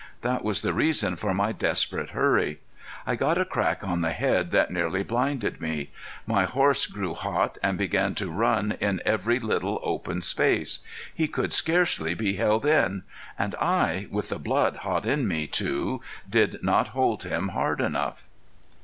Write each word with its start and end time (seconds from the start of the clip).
That 0.21 0.43
was 0.43 0.63
the 0.63 0.73
reason 0.73 1.15
for 1.15 1.31
my 1.31 1.51
desperate 1.51 2.09
hurry. 2.09 2.59
I 3.05 3.15
got 3.15 3.37
a 3.37 3.45
crack 3.45 3.83
on 3.87 4.01
the 4.01 4.13
head 4.13 4.49
that 4.49 4.71
nearly 4.71 5.03
blinded 5.03 5.61
me. 5.61 5.91
My 6.25 6.45
horse 6.45 6.87
grew 6.87 7.13
hot 7.13 7.59
and 7.61 7.77
began 7.77 8.15
to 8.15 8.31
run 8.31 8.75
in 8.79 8.99
every 9.05 9.37
little 9.37 9.79
open 9.83 10.23
space. 10.23 10.79
He 11.13 11.27
could 11.27 11.53
scarcely 11.53 12.15
be 12.15 12.33
held 12.37 12.65
in. 12.65 13.03
And 13.37 13.53
I, 13.61 14.07
with 14.09 14.29
the 14.29 14.39
blood 14.39 14.77
hot 14.77 15.05
in 15.05 15.27
me 15.27 15.45
too, 15.45 16.01
did 16.27 16.63
not 16.63 16.87
hold 16.97 17.21
him 17.21 17.49
hard 17.49 17.79
enough. 17.79 18.27